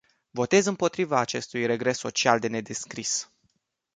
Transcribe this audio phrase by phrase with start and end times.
[0.31, 3.31] Votez împotriva acestui regres social de nedescris.